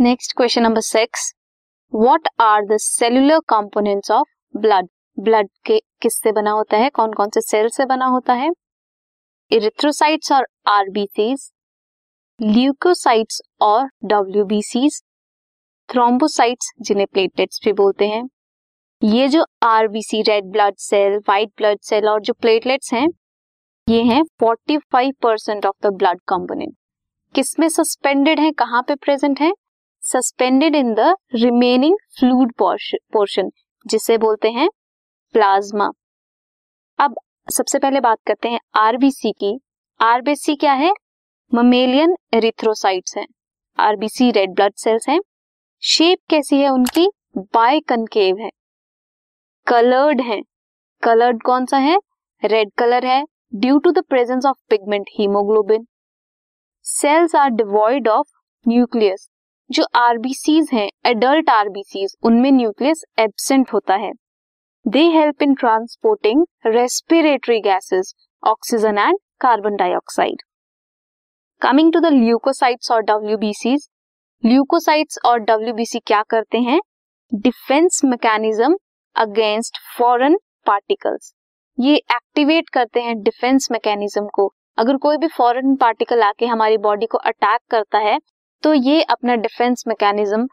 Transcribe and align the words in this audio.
Next 0.00 0.32
question 0.36 0.62
number 0.62 0.80
six 0.80 1.34
what 1.92 2.28
are 2.40 2.64
the 2.64 2.76
cellular 2.76 3.38
components 3.38 4.10
of 4.10 4.28
blood 4.56 4.88
blood 5.18 5.48
के 5.66 5.78
किससे 6.02 6.32
बना 6.32 6.50
होता 6.50 6.76
है? 6.76 6.90
कौन 6.90 7.12
कौन 7.12 7.30
से 7.34 7.40
सेल 7.40 7.68
से 7.68 7.84
बना 7.84 8.06
होता 8.06 8.32
है? 8.32 8.50
इरिथ्रोसाइट्स 9.50 10.32
और 10.32 10.46
आरबीसीज 10.66 11.50
ल्यूकोसाइट्स 12.40 13.40
और 13.60 13.88
डब्ल्यूबीसीज 14.04 15.02
थ्रोम्बोसाइट्स 15.88 16.72
जिन्हें 16.80 17.06
प्लेटलेट्स 17.12 17.60
भी 17.64 17.72
बोलते 17.72 18.08
हैं. 18.08 18.24
ये 19.02 19.28
जो 19.28 19.46
RBC 19.62 20.22
red 20.22 20.52
blood 20.52 20.74
cell 20.78 21.18
white 21.18 21.52
blood 21.56 21.78
cell 21.82 22.08
और 22.08 22.20
जो 22.20 22.32
प्लेटलेट्स 22.32 22.92
हैं, 22.92 23.08
ये 23.88 24.02
हैं 24.02 24.22
45 24.42 25.12
percent 25.22 25.66
of 25.66 25.86
the 25.86 25.94
blood 25.94 26.20
component 26.28 26.76
किसमें 27.34 27.68
सस्पेंडेड 27.68 28.40
है? 28.40 28.52
कहाँ 28.52 28.82
पे 28.82 28.94
प्रेजेंट 28.94 29.40
है? 29.40 29.52
Suspended 30.08 30.74
in 30.74 30.94
the 30.94 31.14
remaining 31.34 31.96
fluid 32.18 32.52
portion 32.58 33.50
जिसे 33.86 34.18
बोलते 34.18 34.50
हैं 34.50 34.68
प्लाज्मा 35.34 35.90
अब 36.98 37.14
सबसे 37.48 37.78
पहले 37.78 38.00
बात 38.00 38.18
करते 38.26 38.48
हैं 38.48 38.60
आरबीसी 38.74 39.32
की. 39.32 39.58
आरबीसी 40.00 40.54
क्या 40.56 40.72
है? 40.72 40.92
ममेलियन 41.52 42.16
एरिथ्रोसाइट्स 42.34 43.16
हैं. 43.16 43.26
आरबीसी 43.78 44.30
रेड 44.30 44.54
ब्लड 44.54 44.72
सेल्स 44.76 45.08
हैं. 45.08 45.20
शेप 45.82 46.18
कैसी 46.30 46.60
है 46.60 46.68
उनकी? 46.68 47.08
बाय 47.38 47.80
कनकेव 47.80 48.38
है. 48.38 48.50
कलर्ड 49.66 50.20
है. 50.20 50.40
कलर्ड 51.02 51.42
कौन 51.42 51.66
सा 51.66 51.78
है? 51.78 51.98
रेड 52.42 52.70
कलर 52.78 53.06
है. 53.06 53.24
Due 53.54 53.78
to 53.78 53.90
the 53.90 54.04
presence 54.04 54.46
of 54.46 54.56
pigment 54.70 55.06
haemoglobin 55.18 55.86
cells 56.84 57.34
are 57.34 57.50
devoid 57.50 58.08
of 58.08 58.26
nucleus 58.66 59.28
जो 59.70 59.84
आरबीसीज 59.96 60.68
हैं 60.72 60.88
एडल्ट 61.06 61.50
आरबीसीज 61.50 62.14
उनमें 62.24 62.50
न्यूक्लियस 62.52 63.02
एबसेंट 63.18 63.72
होता 63.72 63.94
है। 63.96 64.12
They 64.86 65.00
help 65.10 65.42
in 65.42 65.54
transporting 65.54 66.44
respiratory 66.66 67.58
gases 67.60 68.14
oxygen 68.42 68.98
and 68.98 69.18
carbon 69.40 69.76
dioxide 69.76 70.42
coming 71.62 71.92
to 71.92 72.00
the 72.00 72.12
leucocytes 72.12 72.90
और 72.92 73.02
डब्ल्यूबीसीज 73.02 73.88
leucocytes 74.42 75.18
और 75.24 75.38
WBC 75.40 75.98
क्या 75.98 76.22
करते 76.30 76.58
हैं? 76.60 76.80
Defence 77.32 78.00
mechanism 78.04 78.76
against 79.16 79.78
foreign 79.98 80.38
particles 80.66 81.32
ये 81.78 81.96
एक्टिवेट 81.96 82.68
करते 82.68 83.00
हैं 83.00 83.16
डिफेंस 83.22 83.68
मैकेनिज्म 83.72 84.26
को। 84.34 84.50
अगर 84.78 84.96
कोई 84.96 85.16
भी 85.16 85.26
फॉरेन 85.28 85.76
पार्टिकल 85.76 86.22
आके 86.22 86.46
हमारी 86.46 86.78
बॉडी 86.78 87.06
को 87.06 87.18
अटैक 87.20 87.60
करता 87.70 87.98
है 87.98 88.18
तो 88.62 88.72
ये 88.74 89.02
अपना 89.04 89.34
डिफेंस 89.36 89.84
मैकेनिज्म 89.88 90.46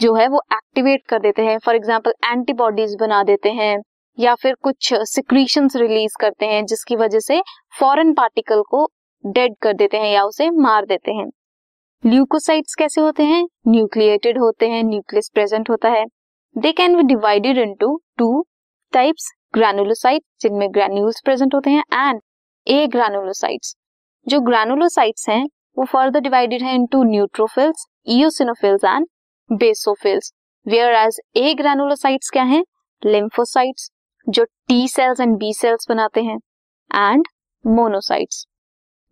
जो 0.00 0.14
है 0.14 0.26
वो 0.28 0.40
एक्टिवेट 0.52 1.02
कर 1.08 1.18
देते 1.20 1.42
हैं। 1.42 1.58
फॉर 1.58 1.74
एग्ज़ाम्पल 1.74 2.12
एंटीबॉडीज 2.24 2.96
बना 3.00 3.22
देते 3.24 3.50
हैं 3.52 3.76
या 4.18 4.34
फिर 4.34 4.54
कुछ 4.62 4.92
सिक्रीशन 4.94 5.68
रिलीज़ 5.76 6.16
करते 6.20 6.46
हैं, 6.46 6.64
जिसकी 6.66 6.96
वजह 6.96 7.18
से 7.20 7.40
फॉरेन 7.74 8.12
पार्टिकल 8.14 8.62
को 8.68 8.88
डेड 9.24 9.54
कर 9.62 9.72
देते 9.74 9.96
हैं 9.96 10.12
या 10.12 10.24
उसे 10.24 10.50
मार 10.52 10.86
देते 10.86 11.12
हैं। 11.12 11.26
ल्यूकोसाइट्स 12.04 12.74
कैसे 12.74 13.00
होते 13.00 13.22
हैं? 13.22 13.46
न्यूक्लिएटेड 13.68 14.38
होते 14.38 14.68
हैं 14.68 14.82
न्यूक्लियस 14.84 15.30
प्रेजेंट 15.34 15.70
होता 15.70 15.88
है। 15.88 16.04
They 16.56 16.72
can 16.72 16.96
be 16.96 17.02
divided 17.04 17.58
into 17.58 17.96
two 18.18 18.44
types 18.92 19.32
granulocyte 19.54 20.22
जिनमें 20.40 20.68
ग्रैन्यूल्स 20.74 21.20
प्रेजेंट 21.24 21.54
होते 21.54 21.70
हैं 21.70 21.82
एंड 21.92 22.20
ए 22.66 22.86
ग्रैनुलोसाइट्स 22.88 23.74
जो 24.26 24.40
ग्रैनुलोसाइट्स 24.42 25.28
हैं 25.28 25.44
वो 25.76 25.84
फर्दर 25.84 26.20
डिवाइडेड 26.20 26.62
है 26.62 26.74
into 26.74 27.02
neutrophils 27.04 27.86
eosinophils 28.06 28.84
and 28.84 29.06
basophils 29.50 30.32
whereas 30.94 31.20
agranulocytes 31.54 32.30
क्या 32.30 32.42
है? 32.42 32.62
लिम्फोसाइट्स 33.02 33.90
जो 34.26 34.44
T 34.44 34.86
cells 34.88 35.20
and 35.20 35.36
B 35.38 35.52
cells 35.54 35.86
बनाते 35.88 36.22
हैं 36.22 36.38
and 36.90 37.26
monocytes 37.64 38.44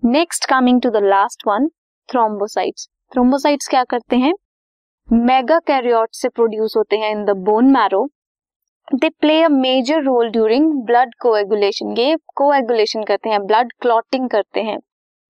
next 0.03 0.49
coming 0.51 0.81
to 0.83 0.91
the 0.91 1.03
last 1.05 1.47
one 1.49 1.69
thrombocytes 2.09 2.89
thrombocytes 3.13 3.69
क्या 3.69 3.85
करते 3.85 4.17
हैं? 4.17 4.33
मेगा 5.09 5.59
कैरियोट 5.59 6.15
से 6.15 6.29
प्रोड्यूस 6.29 6.77
होते 6.77 6.97
हैं 6.97 7.11
in 7.11 7.25
the 7.25 7.37
bone 7.47 7.71
marrow 7.73 8.09
they 8.89 9.09
play 9.11 9.43
a 9.43 9.49
major 9.49 10.03
role 10.05 10.31
during 10.31 10.73
blood 10.87 11.15
coagulation 11.23 11.97
ये 11.99 12.17
कोएगुलेशन 12.37 13.03
करते 13.05 13.31
हैं 13.31 13.45
ब्लड 13.47 13.73
क्लॉटिंग 13.81 14.29
करते 14.31 14.63
हैं. 14.63 14.79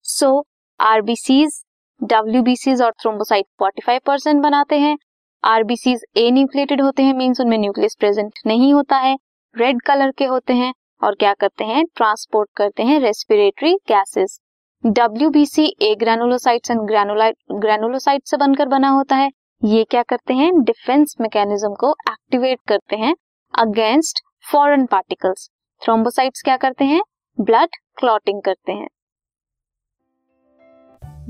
सो 0.06 0.46
आरबीसीज, 0.82 1.62
डब्ल्यूबीसीज 2.02 2.82
और 2.82 2.92
थ्रोम्बोसाइट 2.92 3.46
45 3.60 4.00
परसेंट 4.06 4.42
बनाते 4.44 4.80
हैं। 4.80 4.98
आरबीसीज 5.44 6.04
ए 6.18 6.30
न्यूक्लिएटेड 6.32 6.82
होते 6.82 7.04
हैं 7.04 7.14
मीन्स 7.14 7.42
उनमें 7.42 7.58
न्यूक्लियस 7.58 7.96
प्रेजेंट 8.00 8.40
नहीं 8.48 8.74
होता 8.74 8.98
है। 8.98 9.16
रेड 9.56 9.82
कलर 9.82 10.12
के 10.12 10.26
होते 10.26 10.54
हैं 10.54 10.74
और 11.04 11.16
क्या 11.16 11.34
करते 11.34 11.64
हैं? 11.64 11.84
ट्रांसपोर्ट 11.96 12.50
करते 12.58 12.84
हैं 12.84 13.00
respiratory 13.00 13.74
gases 13.88 14.40
WBC 14.84 15.66
agranulocytes 15.96 16.72
and 16.72 16.80
granulocyte 16.82 18.22
से 18.26 18.38
बनकर 18.38 18.68
बना 18.68 18.90
होता 18.90 19.16
है। 19.16 19.30
ये 19.62 19.84
क्या 19.84 20.04
करते 20.04 20.34
हैं? 20.34 20.52
डिफेंस 20.64 21.16
मैकेनिज्म 21.22 21.74
को 21.74 21.92
एक्टिवेट 22.10 22.60
करते 22.68 22.96
हैं 22.96 23.14
अगेंस्ट 23.54 24.22
फॉरेन 24.52 24.86
पार्टिकल्स 24.86 25.50
थ्रोम्बोसाइट्स 25.82 26.42
क्या 26.42 26.58
करते 26.58 26.86
हैं? 26.86 27.02
ब्लड 27.38 27.76
क्लॉटिंग 27.98 28.42
करते 28.42 28.72
हैं। 28.72 28.88